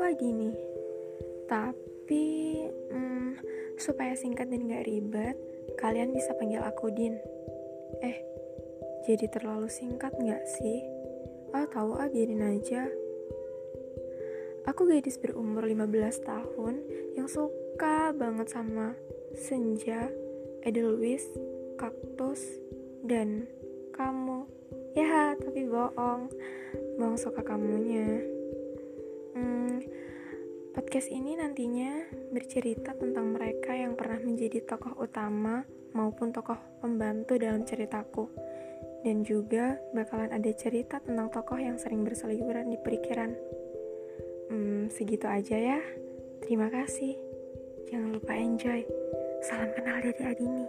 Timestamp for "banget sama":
18.16-18.96